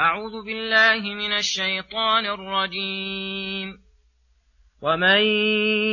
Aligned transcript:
أعوذ 0.00 0.44
بالله 0.44 1.14
من 1.14 1.32
الشيطان 1.32 2.26
الرجيم. 2.26 3.78
ومن 4.82 5.20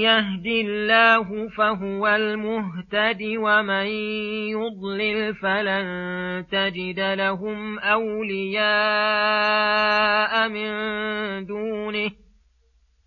يهد 0.01 0.45
الله 0.45 1.49
فهو 1.49 2.07
المهتد 2.07 3.21
ومن 3.37 3.85
يضلل 4.49 5.35
فلن 5.35 5.85
تجد 6.51 6.99
لهم 6.99 7.79
أولياء 7.79 8.69
من 10.49 10.71
دونه. 11.45 12.11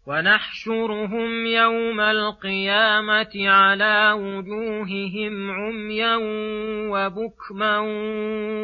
ونحشرهم 0.07 1.47
يوم 1.47 2.01
القيامة 2.01 3.49
على 3.49 4.13
وجوههم 4.13 5.51
عميا 5.51 6.17
وبكما 6.91 7.79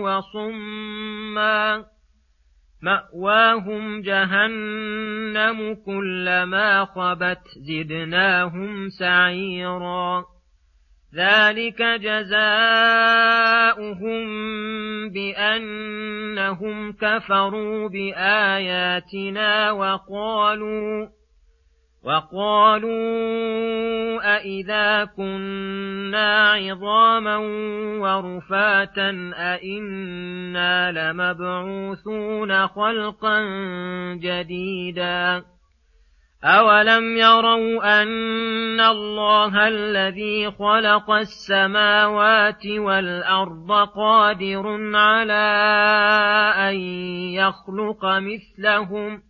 وصما. 0.01 1.85
مأواهم 2.83 4.03
جهنم 4.03 5.75
كلما 5.87 6.85
خبت 6.85 7.43
زدناهم 7.69 8.89
سعيرا 8.89 10.25
ذلك 11.15 11.83
جزاؤهم 11.83 12.41
بأنهم 15.11 16.93
كفروا 16.93 17.89
بآياتنا 17.89 19.71
وقالوا 19.71 21.20
وقالوا 22.05 22.91
أإذا 24.37 25.05
كنا 25.05 26.51
عظاما 26.53 27.37
ورفاتا 28.01 29.33
أإنا 29.37 30.93
لمبعوثون 30.93 32.67
خلقا 32.67 33.41
جديدا 34.15 35.45
أولم 36.45 37.17
يروا 37.17 38.03
أن 38.03 38.81
الله 38.81 39.69
الذي 39.69 40.51
خلق 40.51 41.11
السماوات 41.11 42.67
والأرض 42.67 43.73
قادر 43.73 44.97
على 44.97 45.51
أن 46.57 46.75
يخلق 47.35 48.05
مثلهم 48.05 49.19
ۖ 49.19 49.30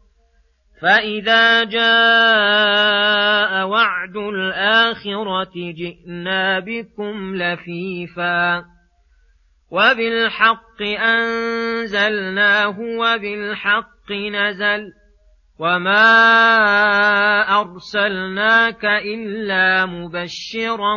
فإذا 0.81 1.63
جاء 1.63 1.81
وعد 3.67 4.17
الآخرة 4.17 5.51
جئنا 5.55 6.59
بكم 6.59 7.35
لفيفا 7.35 8.65
وبالحق 9.71 10.81
أنزلناه 10.81 12.79
وبالحق 12.79 14.11
نزل 14.11 14.91
وما 15.59 16.01
أرسلناك 17.61 18.85
إلا 18.85 19.85
مبشرا 19.85 20.95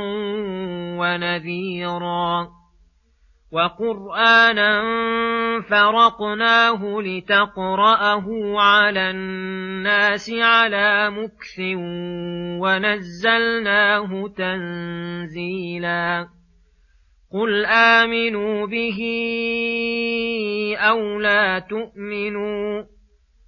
ونذيرا 0.98 2.48
وقرآنا 3.54 4.82
فرقناه 5.70 7.00
لتقرأه 7.00 8.26
على 8.60 9.10
الناس 9.10 10.30
على 10.30 11.10
مكث 11.10 11.60
ونزلناه 12.60 14.28
تنزيلا. 14.36 16.28
قل 17.32 17.64
آمنوا 17.66 18.66
به 18.66 19.00
أو 20.78 21.20
لا 21.20 21.58
تؤمنوا 21.58 22.93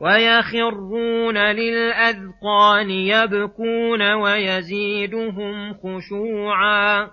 ويخرون 0.00 1.38
للأذقان 1.38 2.90
يبكون 2.90 4.12
ويزيدهم 4.12 5.74
خشوعا. 5.74 7.10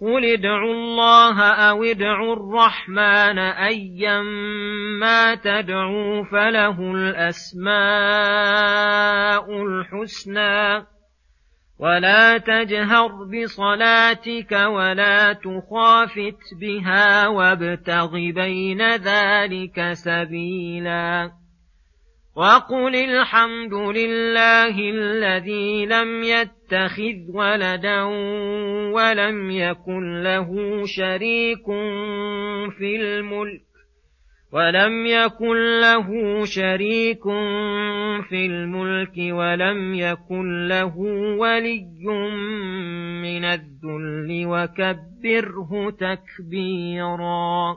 قل 0.00 0.24
ادعوا 0.24 0.72
الله 0.72 1.42
أو 1.42 1.84
ادعوا 1.84 2.36
الرحمن 2.36 3.38
أيما 3.38 5.34
تدعوا 5.34 6.24
فله 6.24 6.80
الأسماء 6.80 7.74
الحسنى. 9.62 10.86
ولا 11.78 12.38
تجهر 12.38 13.08
بصلاتك 13.08 14.52
ولا 14.52 15.32
تخافت 15.32 16.40
بها 16.60 17.28
وابتغ 17.28 18.10
بين 18.12 18.90
ذلك 18.90 19.92
سبيلا. 19.92 21.43
وقل 22.36 22.94
الحمد 22.94 23.74
لله 23.74 24.78
الذي 24.78 25.86
لم 25.86 26.22
يتخذ 26.22 27.18
ولدا 27.28 28.02
ولم 28.94 29.50
يكن 29.50 30.22
له 30.22 30.50
شريك 30.84 31.66
في 32.78 32.96
الملك 32.96 33.62
ولم 34.52 35.06
يكن 35.06 35.80
له 35.80 36.08
شريك 36.44 37.22
في 38.28 38.46
الملك 38.46 39.16
ولم 39.16 39.94
يكن 39.94 40.68
له 40.68 40.98
ولي 41.38 41.86
من 43.22 43.44
الذل 43.44 44.46
وكبره 44.46 45.90
تكبيرا 45.90 47.76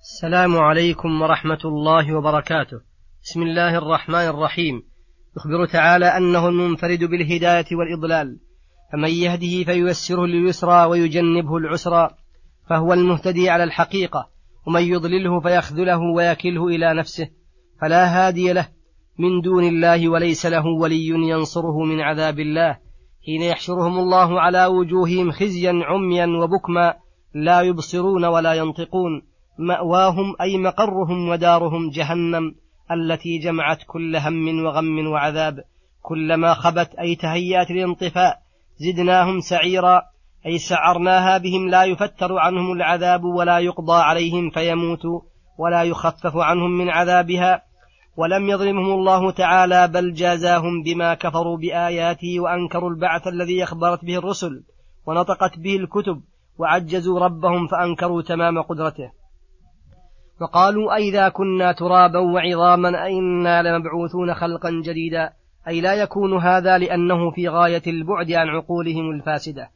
السلام 0.00 0.56
عليكم 0.56 1.22
ورحمة 1.22 1.60
الله 1.64 2.14
وبركاته. 2.14 2.95
بسم 3.26 3.42
الله 3.42 3.78
الرحمن 3.78 4.28
الرحيم. 4.28 4.82
يخبر 5.36 5.66
تعالى 5.66 6.06
أنه 6.06 6.48
المنفرد 6.48 7.04
بالهداية 7.04 7.64
والإضلال. 7.72 8.38
فمن 8.92 9.08
يهده 9.08 9.64
فييسره 9.64 10.26
لليسرى 10.26 10.84
ويجنبه 10.84 11.56
العسرى 11.56 12.10
فهو 12.68 12.92
المهتدي 12.92 13.50
على 13.50 13.64
الحقيقة 13.64 14.28
ومن 14.66 14.82
يضلله 14.82 15.40
فيخذله 15.40 15.98
ويكله 16.16 16.66
إلى 16.66 16.94
نفسه 16.94 17.28
فلا 17.80 18.06
هادي 18.06 18.52
له 18.52 18.68
من 19.18 19.40
دون 19.40 19.64
الله 19.64 20.08
وليس 20.08 20.46
له 20.46 20.66
ولي 20.66 21.06
ينصره 21.06 21.84
من 21.84 22.00
عذاب 22.00 22.40
الله. 22.40 22.78
حين 23.26 23.42
يحشرهم 23.42 23.98
الله 23.98 24.40
على 24.40 24.66
وجوههم 24.66 25.30
خزيا 25.30 25.72
عميا 25.84 26.26
وبكما 26.26 26.94
لا 27.34 27.60
يبصرون 27.60 28.24
ولا 28.24 28.52
ينطقون. 28.54 29.22
مأواهم 29.58 30.36
أي 30.40 30.58
مقرهم 30.58 31.28
ودارهم 31.28 31.90
جهنم. 31.90 32.65
التي 32.92 33.38
جمعت 33.38 33.78
كل 33.86 34.16
هم 34.16 34.64
وغم 34.64 35.06
وعذاب. 35.06 35.64
كلما 36.02 36.54
خبت 36.54 36.94
أي 36.94 37.16
تهيأت 37.16 37.70
للانطفاء 37.70 38.38
زدناهم 38.76 39.40
سعيرا. 39.40 40.02
أي 40.46 40.58
سعرناها 40.58 41.38
بهم 41.38 41.68
لا 41.68 41.84
يفتر 41.84 42.38
عنهم 42.38 42.72
العذاب 42.72 43.24
ولا 43.24 43.58
يقضى 43.58 43.96
عليهم 44.02 44.50
فيموتوا 44.50 45.20
ولا 45.58 45.82
يخفف 45.82 46.36
عنهم 46.36 46.70
من 46.70 46.88
عذابها. 46.90 47.62
ولم 48.16 48.48
يظلمهم 48.48 48.92
الله 48.92 49.30
تعالى 49.30 49.88
بل 49.88 50.12
جازاهم 50.12 50.82
بما 50.82 51.14
كفروا 51.14 51.56
بآياته 51.56 52.40
وأنكروا 52.40 52.90
البعث 52.90 53.26
الذي 53.26 53.62
أخبرت 53.62 54.04
به 54.04 54.18
الرسل 54.18 54.64
ونطقت 55.06 55.58
به 55.58 55.76
الكتب 55.76 56.22
وعجزوا 56.58 57.20
ربهم 57.20 57.66
فأنكروا 57.66 58.22
تمام 58.22 58.62
قدرته. 58.62 59.10
وقالوا 60.40 60.94
أئذا 60.94 61.28
كنا 61.28 61.72
ترابا 61.72 62.18
وعظاما 62.18 63.04
أئنا 63.04 63.62
لمبعوثون 63.62 64.34
خلقا 64.34 64.70
جديدا. 64.84 65.30
أي 65.68 65.80
لا 65.80 65.94
يكون 65.94 66.38
هذا 66.38 66.78
لأنه 66.78 67.30
في 67.30 67.48
غاية 67.48 67.82
البعد 67.86 68.32
عن 68.32 68.48
عقولهم 68.48 69.10
الفاسدة. 69.10 69.70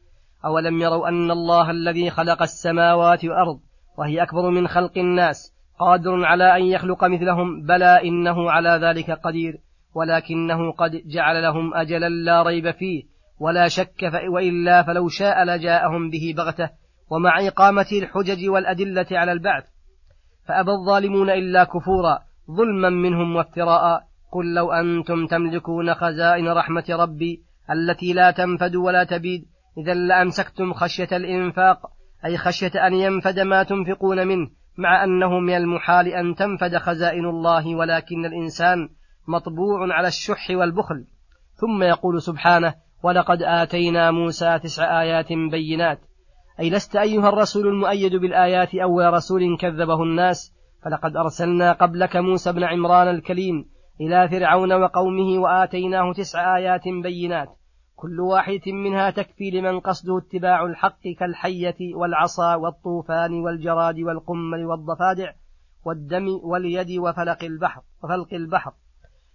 أولم 0.45 0.81
يروا 0.81 1.07
أن 1.07 1.31
الله 1.31 1.71
الذي 1.71 2.09
خلق 2.09 2.41
السماوات 2.41 3.25
والأرض 3.25 3.59
وهي 3.97 4.23
أكبر 4.23 4.49
من 4.49 4.67
خلق 4.67 4.97
الناس 4.97 5.53
قادر 5.79 6.25
على 6.25 6.57
أن 6.57 6.63
يخلق 6.65 7.03
مثلهم 7.03 7.61
بلى 7.61 8.01
إنه 8.03 8.51
على 8.51 8.87
ذلك 8.87 9.11
قدير. 9.11 9.57
ولكنه 9.95 10.71
قد 10.71 10.91
جعل 11.05 11.43
لهم 11.43 11.73
أجلا 11.73 12.09
لا 12.09 12.43
ريب 12.43 12.71
فيه 12.71 13.03
ولا 13.39 13.67
شك 13.67 14.11
وإلا 14.33 14.83
فلو 14.83 15.07
شاء 15.07 15.43
لجاءهم 15.43 16.09
به 16.09 16.33
بغتة. 16.37 16.69
ومع 17.09 17.47
إقامة 17.47 17.87
الحجج 17.91 18.49
والأدلة 18.49 19.07
على 19.11 19.31
البعث 19.31 19.63
فأبى 20.51 20.71
الظالمون 20.71 21.29
إلا 21.29 21.63
كفورا 21.63 22.19
ظلما 22.51 22.89
منهم 22.89 23.35
وافتراء. 23.35 24.03
قل 24.31 24.53
لو 24.53 24.71
أنتم 24.71 25.25
تملكون 25.25 25.93
خزائن 25.93 26.47
رحمة 26.47 26.83
ربي 26.89 27.41
التي 27.71 28.13
لا 28.13 28.31
تنفد 28.31 28.75
ولا 28.75 29.03
تبيد 29.03 29.45
إذا 29.77 29.93
لأمسكتم 29.93 30.73
خشية 30.73 31.07
الإنفاق 31.11 31.77
أي 32.25 32.37
خشية 32.37 32.87
أن 32.87 32.93
ينفد 32.93 33.39
ما 33.39 33.63
تنفقون 33.63 34.27
منه 34.27 34.49
مع 34.77 35.03
أنه 35.03 35.39
من 35.39 35.55
المحال 35.55 36.07
أن 36.07 36.35
تنفد 36.35 36.77
خزائن 36.77 37.25
الله 37.25 37.75
ولكن 37.75 38.25
الإنسان 38.25 38.89
مطبوع 39.27 39.93
على 39.93 40.07
الشح 40.07 40.49
والبخل. 40.49 41.05
ثم 41.53 41.83
يقول 41.83 42.21
سبحانه 42.21 42.73
ولقد 43.03 43.43
آتينا 43.43 44.11
موسى 44.11 44.59
تسع 44.59 45.01
آيات 45.01 45.27
بينات 45.51 45.99
أي 46.59 46.69
لست 46.69 46.95
أيها 46.95 47.29
الرسول 47.29 47.67
المؤيد 47.67 48.15
بالآيات 48.15 48.75
أول 48.75 49.13
رسول 49.13 49.57
كذبه 49.57 50.03
الناس 50.03 50.55
فلقد 50.83 51.15
أرسلنا 51.15 51.73
قبلك 51.73 52.15
موسى 52.15 52.51
بن 52.51 52.63
عمران 52.63 53.07
الكليم 53.07 53.65
إلى 54.01 54.29
فرعون 54.29 54.73
وقومه 54.73 55.41
وآتيناه 55.41 56.13
تسع 56.13 56.57
آيات 56.57 56.81
بينات. 57.03 57.49
كل 57.95 58.19
واحدة 58.19 58.71
منها 58.71 59.09
تكفي 59.09 59.51
لمن 59.51 59.79
قصده 59.79 60.17
اتباع 60.17 60.65
الحق 60.65 61.01
كالحية 61.19 61.95
والعصا 61.95 62.55
والطوفان 62.55 63.33
والجراد 63.33 63.99
والقمل 63.99 64.65
والضفادع 64.65 65.31
والدم 65.85 66.27
واليد 66.43 66.99
وفلق 66.99 67.43
البحر 67.43 67.81
وفلق 68.03 68.33
البحر. 68.33 68.73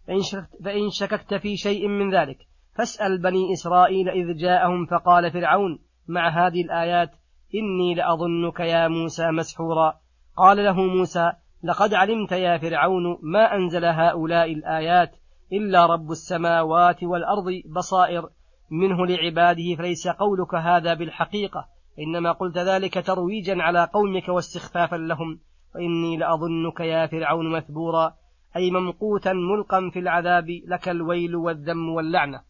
فإن 0.06 0.20
شككت, 0.20 0.62
فإن 0.64 0.90
شككت 0.90 1.34
في 1.34 1.56
شيء 1.56 1.88
من 1.88 2.14
ذلك 2.14 2.38
فاسأل 2.74 3.22
بني 3.22 3.52
إسرائيل 3.52 4.08
إذ 4.08 4.36
جاءهم 4.36 4.86
فقال 4.86 5.30
فرعون 5.32 5.78
مع 6.08 6.28
هذه 6.28 6.62
الآيات 6.62 7.10
إني 7.54 7.94
لأظنك 7.94 8.60
يا 8.60 8.88
موسى 8.88 9.30
مسحورا. 9.30 9.94
قال 10.36 10.64
له 10.64 10.82
موسى 10.82 11.32
لقد 11.64 11.94
علمت 11.94 12.32
يا 12.32 12.58
فرعون 12.58 13.18
ما 13.22 13.54
أنزل 13.54 13.84
هؤلاء 13.84 14.52
الآيات 14.52 15.10
إلا 15.52 15.86
رب 15.86 16.10
السماوات 16.10 17.04
والأرض 17.04 17.44
بصائر. 17.76 18.28
منه 18.70 19.06
لعباده 19.06 19.74
فليس 19.78 20.08
قولك 20.08 20.54
هذا 20.54 20.94
بالحقيقة 20.94 21.68
إنما 21.98 22.32
قلت 22.32 22.58
ذلك 22.58 23.06
ترويجا 23.06 23.62
على 23.62 23.88
قومك 23.92 24.28
واستخفافا 24.28 24.96
لهم. 24.96 25.40
وإني 25.74 26.16
لأظنك 26.16 26.80
يا 26.80 27.06
فرعون 27.06 27.52
مثبورا 27.52 28.14
أي 28.56 28.70
ممقوتا 28.70 29.32
ملقا 29.32 29.90
في 29.92 29.98
العذاب 29.98 30.46
لك 30.66 30.88
الويل 30.88 31.36
والذم 31.36 31.88
واللعنة. 31.88 32.40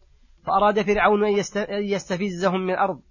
فأراد 0.45 0.81
فرعون 0.81 1.23
أن 1.23 1.33
يستفزهم 1.69 2.59
من 2.59 2.73
الأرض 2.73 3.01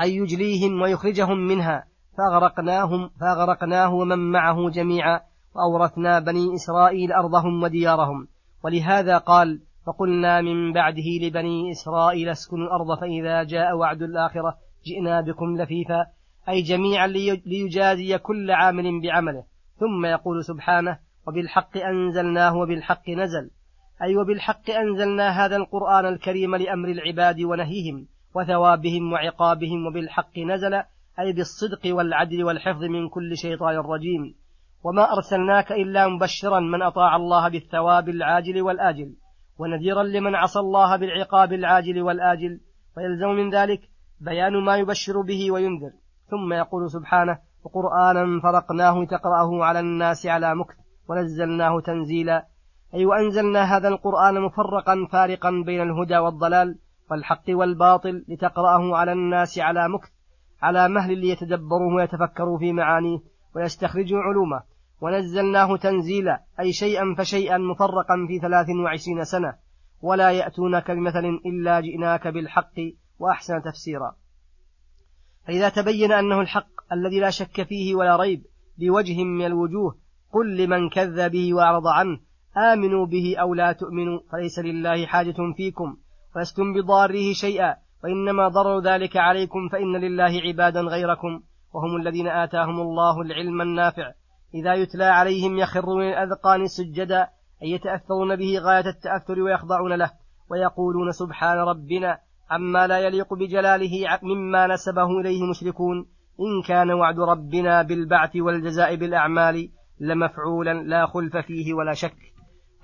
أن 0.00 0.08
يجليهم 0.08 0.82
ويخرجهم 0.82 1.38
منها. 1.38 1.84
فأغرقناهم 2.18 3.10
فأغرقناه 3.20 3.94
ومن 3.94 4.32
معه 4.32 4.70
جميعا. 4.70 5.20
وأورثنا 5.54 6.18
بني 6.18 6.54
إسرائيل 6.54 7.12
أرضهم 7.12 7.62
وديارهم. 7.62 8.28
ولهذا 8.64 9.18
قال 9.18 9.60
فقلنا 9.86 10.40
من 10.40 10.72
بعده 10.72 11.04
لبني 11.22 11.70
إسرائيل 11.70 12.28
اسكنوا 12.28 12.66
الأرض 12.66 13.00
فإذا 13.00 13.42
جاء 13.42 13.76
وعد 13.76 14.02
الآخرة 14.02 14.56
جئنا 14.86 15.20
بكم 15.20 15.56
لفيفا. 15.62 16.06
أي 16.48 16.62
جميعا 16.62 17.06
ليجازي 17.46 18.18
كل 18.18 18.50
عامل 18.50 19.02
بعمله. 19.02 19.44
ثم 19.76 20.06
يقول 20.06 20.44
سبحانه 20.44 20.98
وبالحق 21.28 21.76
أنزلناه 21.76 22.56
وبالحق 22.56 23.10
نزل. 23.10 23.50
أي 24.02 24.16
وبالحق 24.16 24.70
أنزلنا 24.70 25.44
هذا 25.44 25.56
القرآن 25.56 26.06
الكريم 26.06 26.56
لأمر 26.56 26.88
العباد 26.88 27.40
ونهيهم. 27.40 28.06
وثوابهم 28.34 29.12
وعقابهم 29.12 29.86
وبالحق 29.86 30.38
نزل 30.38 30.74
أي 31.20 31.32
بالصدق 31.32 31.80
والعدل 31.96 32.44
والحفظ 32.44 32.84
من 32.84 33.08
كل 33.08 33.36
شيطان 33.36 33.76
رجيم. 33.76 34.34
وما 34.84 35.12
أرسلناك 35.12 35.72
إلا 35.72 36.08
مبشرا 36.08 36.60
من 36.60 36.82
أطاع 36.82 37.16
الله 37.16 37.48
بالثواب 37.48 38.08
العاجل 38.08 38.62
والآجل 38.62 39.14
ونذيرا 39.58 40.02
لمن 40.02 40.34
عصى 40.34 40.58
الله 40.58 40.96
بالعقاب 40.96 41.52
العاجل 41.52 42.02
والآجل 42.02 42.60
ويلزم 42.96 43.28
من 43.28 43.50
ذلك 43.50 43.80
بيان 44.20 44.64
ما 44.64 44.76
يبشر 44.76 45.20
به 45.20 45.52
وينذر. 45.52 45.90
ثم 46.26 46.52
يقول 46.52 46.90
سبحانه 46.90 47.38
وقرآنا 47.64 48.40
فرقناه 48.40 49.04
تقرأه 49.04 49.64
على 49.64 49.80
الناس 49.80 50.26
على 50.26 50.54
مكث 50.54 50.76
ونزلناه 51.08 51.80
تنزيلا. 51.80 52.46
أي 52.94 53.06
وأنزلنا 53.06 53.76
هذا 53.76 53.88
القرآن 53.88 54.40
مفرقا 54.40 55.06
فارقا 55.12 55.50
بين 55.66 55.80
الهدى 55.80 56.18
والضلال 56.18 56.78
والحق 57.10 57.44
والباطل 57.48 58.24
لتقرأه 58.28 58.96
على 58.96 59.12
الناس 59.12 59.58
على 59.58 59.88
مكث 59.88 60.10
على 60.62 60.88
مهل 60.88 61.18
ليتدبروه 61.18 61.94
ويتفكروا 61.94 62.58
في 62.58 62.72
معانيه 62.72 63.18
ويستخرجوا 63.56 64.20
علومه. 64.20 64.62
ونزلناه 65.00 65.76
تنزيلا 65.76 66.40
أي 66.60 66.72
شيئا 66.72 67.14
فشيئا 67.18 67.58
مفرقا 67.58 68.26
في 68.28 68.38
ثلاث 68.38 68.66
وعشرين 68.84 69.24
سنة. 69.24 69.54
ولا 70.02 70.30
يأتونك 70.30 70.90
بمثل 70.90 71.24
إلا 71.46 71.80
جئناك 71.80 72.28
بالحق 72.28 72.74
وأحسن 73.18 73.62
تفسيرا. 73.62 74.16
فإذا 75.46 75.68
تبين 75.68 76.12
أنه 76.12 76.40
الحق 76.40 76.92
الذي 76.92 77.20
لا 77.20 77.30
شك 77.30 77.62
فيه 77.62 77.94
ولا 77.94 78.16
ريب 78.16 78.42
بوجه 78.78 79.24
من 79.24 79.46
الوجوه 79.46 79.96
قل 80.32 80.56
لمن 80.56 80.88
كذب 80.88 81.30
به 81.30 81.54
وأعرض 81.54 81.86
عنه 81.86 82.20
آمنوا 82.72 83.06
به 83.06 83.36
أو 83.40 83.54
لا 83.54 83.72
تؤمنوا 83.72 84.20
فليس 84.32 84.58
لله 84.58 85.06
حاجة 85.06 85.36
فيكم. 85.56 85.96
ولستم 86.36 86.72
بضاره 86.72 87.32
شيئا 87.32 87.76
وإنما 88.04 88.48
ضرر 88.48 88.80
ذلك 88.80 89.16
عليكم 89.16 89.68
فإن 89.68 89.96
لله 89.96 90.40
عبادا 90.46 90.80
غيركم 90.80 91.42
وهم 91.74 91.96
الذين 91.96 92.26
آتاهم 92.26 92.80
الله 92.80 93.20
العلم 93.20 93.60
النافع. 93.60 94.12
إذا 94.54 94.74
يتلى 94.74 95.04
عليهم 95.04 95.58
يخرون 95.58 96.02
الأذقان 96.02 96.66
سجدا 96.66 97.28
أي 97.62 97.70
يتأثرون 97.70 98.36
به 98.36 98.58
غاية 98.58 98.86
التأثر 98.86 99.40
ويخضعون 99.40 99.92
له 99.92 100.10
ويقولون 100.50 101.12
سبحان 101.12 101.58
ربنا 101.58 102.18
عما 102.50 102.86
لا 102.86 102.98
يليق 102.98 103.34
بجلاله 103.34 104.18
مما 104.22 104.66
نسبه 104.66 105.20
إليه 105.20 105.50
مشركون. 105.50 106.06
إن 106.40 106.62
كان 106.68 106.90
وعد 106.90 107.20
ربنا 107.20 107.82
بالبعث 107.82 108.36
والجزاء 108.36 108.96
بالأعمال 108.96 109.70
لمفعولا 110.00 110.74
لا 110.74 111.06
خلف 111.06 111.36
فيه 111.36 111.74
ولا 111.74 111.94
شك. 111.94 112.16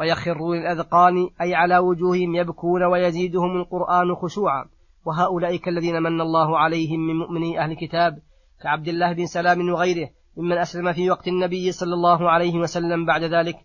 ويخرون 0.00 0.58
الأذقان 0.58 1.28
أي 1.40 1.54
على 1.54 1.78
وجوههم 1.78 2.34
يبكون 2.34 2.84
ويزيدهم 2.84 3.56
القرآن 3.56 4.14
خشوعا. 4.14 4.64
وهؤلاء 5.06 5.56
كالذين 5.56 6.02
من 6.02 6.20
الله 6.20 6.58
عليهم 6.58 7.00
من 7.00 7.14
مؤمني 7.14 7.60
أهل 7.60 7.70
الكتاب 7.70 8.18
كعبد 8.62 8.88
الله 8.88 9.12
بن 9.12 9.26
سلام 9.26 9.70
وغيره 9.70 10.08
ممن 10.36 10.58
أسلم 10.58 10.92
في 10.92 11.10
وقت 11.10 11.28
النبي 11.28 11.72
صلى 11.72 11.94
الله 11.94 12.30
عليه 12.30 12.54
وسلم 12.54 13.06
بعد 13.06 13.22
ذلك. 13.22 13.56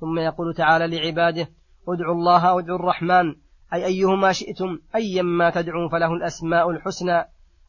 ثم 0.00 0.18
يقول 0.18 0.54
تعالى 0.54 0.86
لعباده 0.86 1.48
ادعوا 1.88 2.14
الله 2.14 2.50
أو 2.50 2.58
ادعوا 2.58 2.78
الرحمن. 2.78 3.34
أي 3.74 3.84
أيهما 3.84 4.32
شئتم 4.32 4.78
أيما 4.94 5.50
تدعوا 5.50 5.88
فله 5.88 6.12
الأسماء 6.12 6.70
الحسنى. 6.70 7.24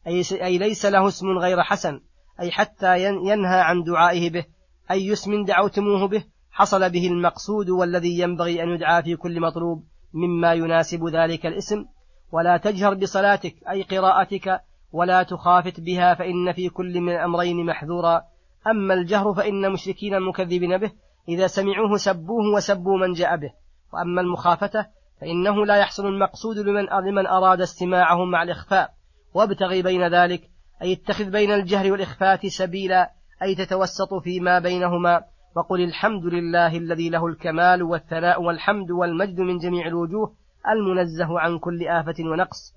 أي, 0.06 0.22
أي 0.32 0.58
ليس 0.58 0.86
له 0.86 1.08
اسم 1.08 1.26
غير 1.38 1.62
حسن. 1.62 2.00
أي 2.40 2.50
حتى 2.50 3.04
ينهى 3.04 3.60
عن 3.60 3.82
دعائه 3.82 4.30
به. 4.30 4.44
أي 4.90 5.12
اسم 5.12 5.44
دعوتموه 5.44 6.08
به. 6.08 6.24
حصل 6.52 6.90
به 6.90 7.06
المقصود 7.06 7.70
والذي 7.70 8.18
ينبغي 8.18 8.62
أن 8.62 8.68
يدعى 8.68 9.02
في 9.02 9.16
كل 9.16 9.40
مطلوب 9.40 9.84
مما 10.14 10.52
يناسب 10.52 11.06
ذلك 11.06 11.46
الاسم. 11.46 11.84
ولا 12.32 12.56
تجهر 12.56 12.94
بصلاتك 12.94 13.54
أي 13.70 13.82
قراءتك 13.82 14.60
ولا 14.92 15.22
تخافت 15.22 15.80
بها 15.80 16.14
فإن 16.14 16.52
في 16.52 16.68
كل 16.68 17.00
من 17.00 17.12
الأمرين 17.12 17.66
محذورا. 17.66 18.22
أما 18.66 18.94
الجهر 18.94 19.34
فإن 19.34 19.72
مشركين 19.72 20.14
المكذبين 20.14 20.78
به 20.78 20.92
إذا 21.28 21.46
سمعوه 21.46 21.96
سبوه 21.96 22.54
وسبوا 22.54 22.98
من 22.98 23.12
جاء 23.12 23.36
به. 23.36 23.50
وأما 23.92 24.20
المخافة 24.20 24.86
فإنه 25.20 25.66
لا 25.66 25.76
يحصل 25.76 26.06
المقصود 26.06 26.58
لمن 26.58 26.84
لمن 27.08 27.26
أراد 27.26 27.60
استماعه 27.60 28.24
مع 28.24 28.42
الإخفاء. 28.42 28.90
وابتغي 29.34 29.82
بين 29.82 30.14
ذلك 30.14 30.50
أي 30.82 30.92
اتخذ 30.92 31.30
بين 31.30 31.52
الجهر 31.52 31.92
والإخفاء 31.92 32.48
سبيلا 32.48 33.12
أي 33.42 33.54
تتوسط 33.54 34.14
فيما 34.14 34.58
بينهما. 34.58 35.31
وقل 35.56 35.80
الحمد 35.80 36.24
لله 36.24 36.76
الذي 36.76 37.10
له 37.10 37.26
الكمال 37.26 37.82
والثناء 37.82 38.42
والحمد 38.42 38.90
والمجد 38.90 39.40
من 39.40 39.58
جميع 39.58 39.86
الوجوه 39.86 40.34
المنزه 40.72 41.40
عن 41.40 41.58
كل 41.58 41.88
آفة 41.88 42.14
ونقص. 42.20 42.74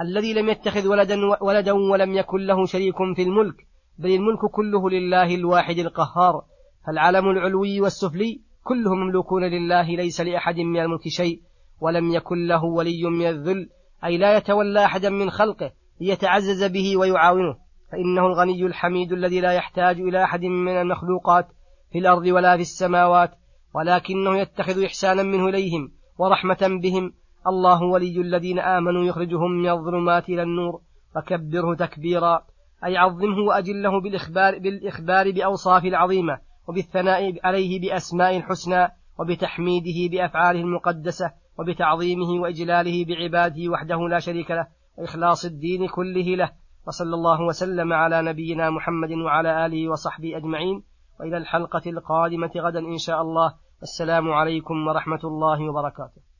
الذي 0.00 0.34
لم 0.34 0.48
يتخذ 0.48 0.88
ولدا, 0.88 1.16
ولدا 1.40 1.72
ولم 1.72 2.12
يكن 2.12 2.38
له 2.38 2.64
شريك 2.64 2.96
في 3.16 3.22
الملك 3.22 3.54
بل 3.98 4.10
الملك 4.10 4.50
كله 4.50 4.90
لله 4.90 5.34
الواحد 5.34 5.78
القهار. 5.78 6.42
فالعلم 6.86 7.30
العلوي 7.30 7.80
والسفلي 7.80 8.40
كلهم 8.64 8.98
مملوكون 8.98 9.44
لله 9.44 9.96
ليس 9.96 10.20
لأحد 10.20 10.56
من 10.56 10.80
الملك 10.80 11.08
شيء 11.08 11.40
ولم 11.80 12.10
يكن 12.10 12.46
له 12.46 12.64
ولي 12.64 13.04
من 13.04 13.26
الذل 13.26 13.68
أي 14.04 14.18
لا 14.18 14.36
يتولى 14.36 14.84
أحدا 14.84 15.10
من 15.10 15.30
خلقه 15.30 15.72
ليتعزز 16.00 16.64
به 16.64 16.96
ويعاونه. 16.96 17.56
فإنه 17.92 18.26
الغني 18.26 18.66
الحميد 18.66 19.12
الذي 19.12 19.40
لا 19.40 19.52
يحتاج 19.52 20.00
إلى 20.00 20.24
أحد 20.24 20.44
من 20.44 20.80
المخلوقات. 20.80 21.48
في 21.92 21.98
الأرض 21.98 22.26
ولا 22.26 22.56
في 22.56 22.62
السماوات 22.62 23.30
ولكنه 23.74 24.38
يتخذ 24.38 24.84
إحسانا 24.84 25.22
منه 25.22 25.48
إليهم 25.48 25.92
ورحمة 26.18 26.80
بهم. 26.82 27.12
الله 27.46 27.82
ولي 27.82 28.20
الذين 28.20 28.58
آمنوا 28.58 29.04
يخرجهم 29.04 29.50
من 29.50 29.68
الظلمات 29.70 30.28
إلى 30.28 30.42
النور 30.42 30.80
فكبره 31.14 31.74
تكبيرا 31.74 32.42
أي 32.84 32.96
عظمه 32.96 33.38
وأجله 33.48 34.00
بالإخبار, 34.00 34.58
بالإخبار 34.58 35.30
بأوصاف 35.30 35.84
العظيمة 35.84 36.38
وبالثناء 36.68 37.46
عليه 37.46 37.80
بأسماء 37.80 38.36
الحسنى 38.36 38.88
وبتحميده 39.18 40.10
بأفعاله 40.12 40.60
المقدسة 40.60 41.32
وبتعظيمه 41.58 42.30
وإجلاله 42.42 43.04
بعباده 43.04 43.70
وحده 43.70 44.08
لا 44.08 44.18
شريك 44.18 44.50
له 44.50 44.66
وإخلاص 44.98 45.44
الدين 45.44 45.88
كله 45.88 46.36
له. 46.36 46.52
وصلى 46.86 47.14
الله 47.14 47.42
وسلم 47.42 47.92
على 47.92 48.22
نبينا 48.22 48.70
محمد 48.70 49.12
وعلى 49.12 49.66
آله 49.66 49.88
وصحبه 49.88 50.36
أجمعين. 50.36 50.82
وإلى 51.20 51.36
الحلقة 51.36 51.82
القادمة 51.86 52.50
غدا 52.56 52.80
إن 52.80 52.98
شاء 52.98 53.22
الله. 53.22 53.54
السلام 53.82 54.30
عليكم 54.30 54.86
ورحمة 54.86 55.20
الله 55.24 55.70
وبركاته. 55.70 56.31